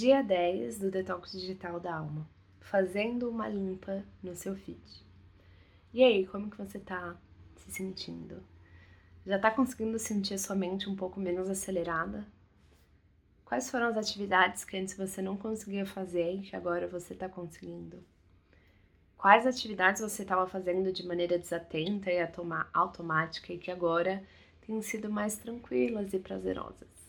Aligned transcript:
Dia 0.00 0.22
10 0.22 0.78
do 0.78 0.90
Detox 0.90 1.30
Digital 1.32 1.78
da 1.78 1.94
Alma. 1.94 2.26
Fazendo 2.58 3.28
uma 3.28 3.46
limpa 3.46 4.02
no 4.22 4.34
seu 4.34 4.56
feed. 4.56 4.80
E 5.92 6.02
aí, 6.02 6.26
como 6.26 6.48
que 6.50 6.56
você 6.56 6.78
tá 6.78 7.18
se 7.54 7.70
sentindo? 7.70 8.42
Já 9.26 9.38
tá 9.38 9.50
conseguindo 9.50 9.98
sentir 9.98 10.32
a 10.32 10.38
sua 10.38 10.56
mente 10.56 10.88
um 10.88 10.96
pouco 10.96 11.20
menos 11.20 11.50
acelerada? 11.50 12.26
Quais 13.44 13.70
foram 13.70 13.88
as 13.88 13.98
atividades 13.98 14.64
que 14.64 14.78
antes 14.78 14.96
você 14.96 15.20
não 15.20 15.36
conseguia 15.36 15.84
fazer 15.84 16.32
e 16.32 16.42
que 16.44 16.56
agora 16.56 16.88
você 16.88 17.12
está 17.12 17.28
conseguindo? 17.28 18.02
Quais 19.18 19.46
atividades 19.46 20.00
você 20.00 20.22
estava 20.22 20.46
fazendo 20.46 20.90
de 20.90 21.06
maneira 21.06 21.38
desatenta 21.38 22.10
e 22.10 22.26
automática 22.72 23.52
e 23.52 23.58
que 23.58 23.70
agora 23.70 24.24
têm 24.66 24.80
sido 24.80 25.10
mais 25.10 25.36
tranquilas 25.36 26.14
e 26.14 26.18
prazerosas? 26.18 26.99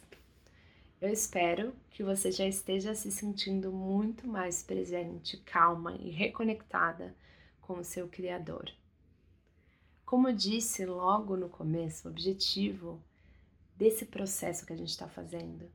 Eu 1.01 1.09
espero 1.09 1.73
que 1.89 2.03
você 2.03 2.31
já 2.31 2.45
esteja 2.45 2.93
se 2.93 3.11
sentindo 3.11 3.71
muito 3.71 4.27
mais 4.27 4.61
presente, 4.61 5.35
calma 5.37 5.95
e 5.95 6.11
reconectada 6.11 7.15
com 7.59 7.79
o 7.79 7.83
seu 7.83 8.07
Criador. 8.07 8.71
Como 10.05 10.29
eu 10.29 10.35
disse 10.35 10.85
logo 10.85 11.35
no 11.35 11.49
começo, 11.49 12.07
o 12.07 12.11
objetivo 12.11 13.01
desse 13.75 14.05
processo 14.05 14.63
que 14.63 14.73
a 14.73 14.75
gente 14.75 14.89
está 14.89 15.07
fazendo 15.07 15.65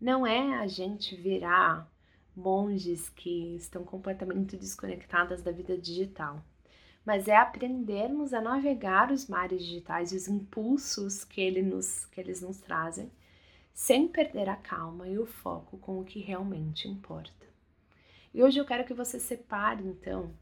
não 0.00 0.26
é 0.26 0.56
a 0.56 0.66
gente 0.66 1.14
virar 1.14 1.88
monges 2.34 3.08
que 3.08 3.54
estão 3.54 3.84
completamente 3.84 4.56
desconectadas 4.56 5.40
da 5.40 5.52
vida 5.52 5.78
digital, 5.78 6.44
mas 7.06 7.28
é 7.28 7.36
aprendermos 7.36 8.34
a 8.34 8.40
navegar 8.40 9.12
os 9.12 9.28
mares 9.28 9.64
digitais 9.64 10.10
e 10.10 10.16
os 10.16 10.26
impulsos 10.26 11.22
que, 11.22 11.40
ele 11.40 11.62
nos, 11.62 12.06
que 12.06 12.20
eles 12.20 12.42
nos 12.42 12.58
trazem 12.58 13.08
sem 13.74 14.06
perder 14.06 14.48
a 14.48 14.54
calma 14.54 15.08
e 15.08 15.18
o 15.18 15.26
foco 15.26 15.76
com 15.78 16.00
o 16.00 16.04
que 16.04 16.20
realmente 16.20 16.86
importa. 16.86 17.44
E 18.32 18.40
hoje 18.40 18.58
eu 18.58 18.64
quero 18.64 18.84
que 18.84 18.94
você 18.94 19.18
separe, 19.18 19.84
então, 19.84 20.32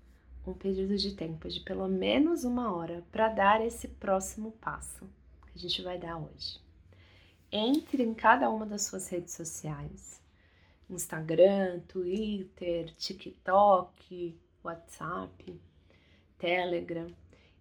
um 0.46 0.52
período 0.52 0.96
de 0.98 1.14
tempo 1.14 1.48
de 1.48 1.60
pelo 1.60 1.88
menos 1.88 2.44
uma 2.44 2.74
hora 2.74 3.02
para 3.10 3.30
dar 3.30 3.64
esse 3.64 3.88
próximo 3.88 4.52
passo 4.60 5.08
que 5.46 5.52
a 5.56 5.58
gente 5.58 5.80
vai 5.80 5.98
dar 5.98 6.18
hoje. 6.18 6.60
Entre 7.50 8.02
em 8.02 8.12
cada 8.12 8.50
uma 8.50 8.66
das 8.66 8.82
suas 8.82 9.08
redes 9.08 9.32
sociais: 9.32 10.20
Instagram, 10.90 11.80
Twitter, 11.88 12.94
TikTok, 12.96 14.38
WhatsApp, 14.62 15.60
Telegram 16.38 17.10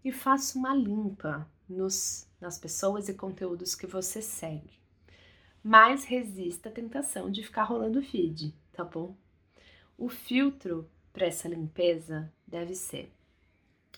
e 0.04 0.12
faça 0.12 0.58
uma 0.58 0.74
limpa 0.74 1.48
nos, 1.68 2.28
nas 2.42 2.58
pessoas 2.58 3.08
e 3.08 3.14
conteúdos 3.14 3.76
que 3.76 3.88
você 3.88 4.22
segue 4.22 4.81
mas 5.64 6.06
resista 6.06 6.70
à 6.70 6.72
tentação 6.72 7.30
de 7.30 7.44
ficar 7.44 7.64
rolando 7.64 8.02
feed, 8.02 8.54
tá 8.74 8.84
bom? 8.84 9.16
O 9.98 10.10
filtro 10.10 10.90
para 11.14 11.28
essa 11.28 11.48
limpeza 11.48 12.32
deve 12.48 12.74
ser: 12.74 13.12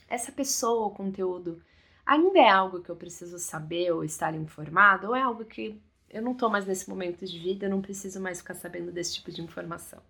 essa 0.08 0.31
pessoa 0.31 0.86
ou 0.86 0.91
conteúdo 0.91 1.61
ainda 2.06 2.39
é 2.39 2.50
algo 2.50 2.81
que 2.81 2.89
eu 2.89 2.95
preciso 2.95 3.39
saber 3.39 3.91
ou 3.91 4.03
estar 4.03 4.36
informado, 4.36 5.08
ou 5.08 5.16
é 5.16 5.22
algo 5.22 5.45
que 5.45 5.81
eu 6.09 6.22
não 6.22 6.34
estou 6.34 6.50
mais 6.50 6.67
nesse 6.67 6.89
momento 6.89 7.25
de 7.25 7.39
vida, 7.39 7.66
eu 7.66 7.69
não 7.69 7.81
preciso 7.81 8.19
mais 8.19 8.39
ficar 8.39 8.53
sabendo 8.53 8.91
desse 8.91 9.16
tipo 9.16 9.31
de 9.31 9.41
informação. 9.41 10.02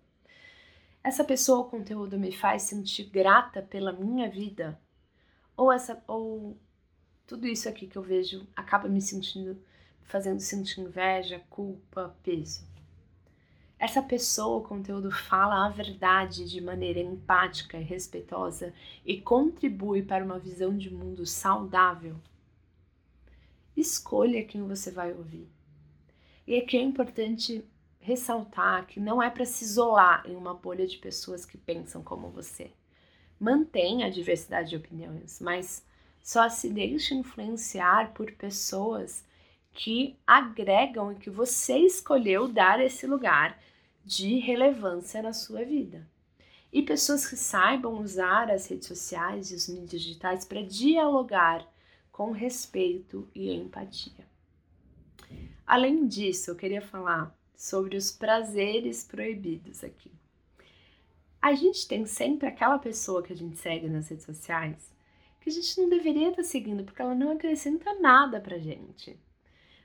Essa 1.02 1.24
pessoa 1.24 1.58
ou 1.58 1.64
conteúdo 1.64 2.18
me 2.18 2.32
faz 2.32 2.62
sentir 2.62 3.04
grata 3.04 3.62
pela 3.62 3.92
minha 3.92 4.28
vida, 4.28 4.78
ou 5.56 5.72
essa 5.72 6.02
ou 6.06 6.58
tudo 7.26 7.46
isso 7.46 7.68
aqui 7.68 7.86
que 7.86 7.96
eu 7.96 8.02
vejo 8.02 8.46
acaba 8.54 8.88
me 8.88 9.00
sentindo 9.00 9.58
fazendo 10.04 10.40
sentir 10.40 10.80
inveja, 10.80 11.40
culpa, 11.50 12.14
peso. 12.22 12.64
Essa 13.78 14.02
pessoa, 14.02 14.58
o 14.58 14.62
conteúdo 14.62 15.10
fala 15.10 15.66
a 15.66 15.68
verdade 15.68 16.48
de 16.48 16.60
maneira 16.60 17.00
empática 17.00 17.76
e 17.76 17.82
respeitosa 17.82 18.72
e 19.04 19.20
contribui 19.20 20.02
para 20.02 20.24
uma 20.24 20.38
visão 20.38 20.76
de 20.76 20.90
mundo 20.90 21.26
saudável. 21.26 22.16
Escolha 23.76 24.44
quem 24.44 24.66
você 24.66 24.90
vai 24.90 25.12
ouvir. 25.12 25.48
E 26.46 26.56
aqui 26.56 26.76
é 26.76 26.82
importante 26.82 27.64
ressaltar 27.98 28.86
que 28.86 29.00
não 29.00 29.22
é 29.22 29.28
para 29.28 29.44
se 29.44 29.64
isolar 29.64 30.24
em 30.26 30.36
uma 30.36 30.54
bolha 30.54 30.86
de 30.86 30.98
pessoas 30.98 31.44
que 31.44 31.58
pensam 31.58 32.02
como 32.02 32.30
você. 32.30 32.70
Mantenha 33.40 34.06
a 34.06 34.10
diversidade 34.10 34.70
de 34.70 34.76
opiniões, 34.76 35.40
mas 35.40 35.84
só 36.22 36.48
se 36.48 36.70
deixe 36.70 37.14
influenciar 37.14 38.12
por 38.14 38.30
pessoas 38.32 39.24
que 39.74 40.16
agregam 40.24 41.12
e 41.12 41.16
que 41.16 41.28
você 41.28 41.78
escolheu 41.78 42.46
dar 42.46 42.80
esse 42.80 43.06
lugar 43.06 43.60
de 44.04 44.38
relevância 44.38 45.20
na 45.20 45.32
sua 45.32 45.64
vida. 45.64 46.08
E 46.72 46.82
pessoas 46.82 47.26
que 47.26 47.36
saibam 47.36 48.00
usar 48.00 48.50
as 48.50 48.66
redes 48.68 48.86
sociais 48.86 49.50
e 49.50 49.54
os 49.54 49.68
mídias 49.68 50.02
digitais 50.02 50.44
para 50.44 50.62
dialogar 50.62 51.66
com 52.10 52.30
respeito 52.30 53.28
e 53.34 53.52
empatia. 53.52 54.26
Além 55.66 56.06
disso, 56.06 56.50
eu 56.50 56.56
queria 56.56 56.82
falar 56.82 57.36
sobre 57.56 57.96
os 57.96 58.10
prazeres 58.12 59.02
proibidos 59.02 59.82
aqui. 59.82 60.10
A 61.42 61.54
gente 61.54 61.86
tem 61.86 62.06
sempre 62.06 62.46
aquela 62.46 62.78
pessoa 62.78 63.22
que 63.22 63.32
a 63.32 63.36
gente 63.36 63.56
segue 63.56 63.88
nas 63.88 64.08
redes 64.08 64.24
sociais 64.24 64.94
que 65.40 65.50
a 65.50 65.52
gente 65.52 65.78
não 65.78 65.90
deveria 65.90 66.30
estar 66.30 66.42
seguindo 66.42 66.84
porque 66.84 67.02
ela 67.02 67.14
não 67.14 67.32
acrescenta 67.32 67.92
nada 68.00 68.40
pra 68.40 68.56
gente 68.56 69.18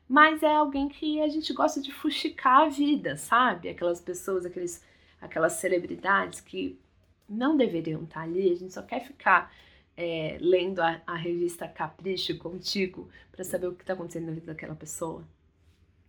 mas 0.09 0.41
é 0.41 0.55
alguém 0.55 0.89
que 0.89 1.21
a 1.21 1.27
gente 1.27 1.53
gosta 1.53 1.79
de 1.79 1.93
fuxicar 1.93 2.63
a 2.63 2.69
vida, 2.69 3.15
sabe? 3.15 3.69
Aquelas 3.69 4.01
pessoas, 4.01 4.43
aqueles, 4.43 4.83
aquelas 5.21 5.53
celebridades 5.53 6.41
que 6.41 6.81
não 7.29 7.55
deveriam 7.55 8.03
estar 8.03 8.21
ali, 8.21 8.51
a 8.51 8.55
gente 8.55 8.73
só 8.73 8.81
quer 8.81 9.01
ficar 9.05 9.53
é, 9.95 10.39
lendo 10.41 10.79
a, 10.79 10.99
a, 11.05 11.15
revista 11.15 11.67
Capricho 11.67 12.35
contigo 12.39 13.07
para 13.31 13.43
saber 13.43 13.67
o 13.67 13.75
que 13.75 13.83
está 13.83 13.93
acontecendo 13.93 14.25
na 14.25 14.31
vida 14.31 14.47
daquela 14.47 14.73
pessoa. 14.73 15.23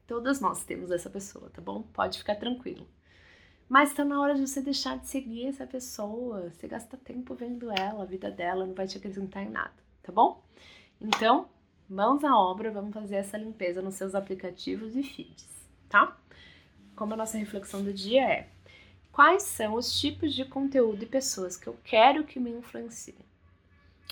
Todas 0.06 0.40
nós 0.40 0.64
temos 0.64 0.90
essa 0.90 1.10
pessoa, 1.10 1.50
tá 1.50 1.60
bom? 1.60 1.82
Pode 1.82 2.18
ficar 2.18 2.36
tranquilo. 2.36 2.88
Mas 3.68 3.90
está 3.90 4.02
na 4.02 4.18
hora 4.18 4.34
de 4.34 4.40
você 4.40 4.62
deixar 4.62 4.98
de 4.98 5.08
seguir 5.08 5.46
essa 5.46 5.66
pessoa. 5.66 6.50
Você 6.50 6.66
gasta 6.66 6.96
tempo 6.96 7.34
vendo 7.34 7.70
ela, 7.70 8.02
a 8.02 8.06
vida 8.06 8.30
dela 8.30 8.64
não 8.64 8.74
vai 8.74 8.86
te 8.86 8.96
acrescentar 8.96 9.42
em 9.42 9.50
nada, 9.50 9.74
tá 10.02 10.10
bom? 10.10 10.42
Então, 11.00 11.48
mãos 11.90 12.22
à 12.22 12.38
obra, 12.38 12.70
vamos 12.70 12.94
fazer 12.94 13.16
essa 13.16 13.36
limpeza 13.36 13.82
nos 13.82 13.96
seus 13.96 14.14
aplicativos 14.14 14.94
e 14.94 15.02
feeds, 15.02 15.48
tá? 15.88 16.16
Como 16.94 17.14
a 17.14 17.16
nossa 17.16 17.36
reflexão 17.36 17.82
do 17.82 17.92
dia 17.92 18.22
é: 18.22 18.48
quais 19.10 19.42
são 19.42 19.74
os 19.74 19.98
tipos 20.00 20.32
de 20.32 20.44
conteúdo 20.44 21.02
e 21.02 21.06
pessoas 21.06 21.56
que 21.56 21.66
eu 21.66 21.76
quero 21.82 22.24
que 22.24 22.38
me 22.38 22.50
influenciem? 22.50 23.18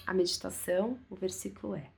A 0.05 0.13
meditação, 0.13 0.99
o 1.09 1.15
versículo 1.15 1.77
é: 1.77 1.89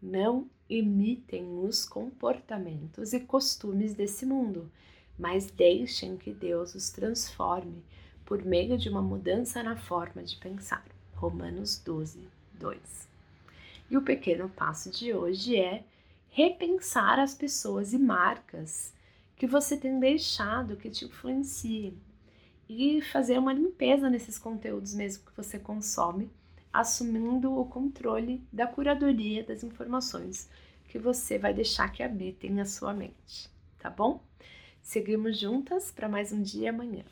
não 0.00 0.48
imitem 0.68 1.58
os 1.58 1.84
comportamentos 1.84 3.12
e 3.12 3.20
costumes 3.20 3.92
desse 3.92 4.24
mundo, 4.24 4.70
mas 5.18 5.50
deixem 5.50 6.16
que 6.16 6.32
Deus 6.32 6.74
os 6.74 6.90
transforme 6.90 7.84
por 8.24 8.42
meio 8.42 8.78
de 8.78 8.88
uma 8.88 9.02
mudança 9.02 9.62
na 9.62 9.76
forma 9.76 10.22
de 10.22 10.36
pensar. 10.36 10.84
Romanos 11.14 11.78
12, 11.78 12.26
2. 12.54 13.09
E 13.90 13.96
o 13.96 14.02
pequeno 14.02 14.48
passo 14.48 14.88
de 14.88 15.12
hoje 15.12 15.56
é 15.56 15.82
repensar 16.28 17.18
as 17.18 17.34
pessoas 17.34 17.92
e 17.92 17.98
marcas 17.98 18.94
que 19.36 19.48
você 19.48 19.76
tem 19.76 19.98
deixado 19.98 20.76
que 20.76 20.88
te 20.88 21.06
influenciem 21.06 21.98
e 22.68 23.02
fazer 23.02 23.36
uma 23.36 23.52
limpeza 23.52 24.08
nesses 24.08 24.38
conteúdos 24.38 24.94
mesmo 24.94 25.24
que 25.24 25.36
você 25.36 25.58
consome, 25.58 26.30
assumindo 26.72 27.58
o 27.58 27.64
controle 27.64 28.46
da 28.52 28.64
curadoria 28.64 29.42
das 29.42 29.64
informações 29.64 30.48
que 30.86 30.98
você 30.98 31.36
vai 31.36 31.52
deixar 31.52 31.90
que 31.90 32.02
habitem 32.02 32.60
a 32.60 32.64
sua 32.64 32.94
mente, 32.94 33.50
tá 33.78 33.90
bom? 33.90 34.22
Seguimos 34.80 35.36
juntas 35.38 35.90
para 35.90 36.08
mais 36.08 36.32
um 36.32 36.42
dia 36.42 36.70
amanhã. 36.70 37.04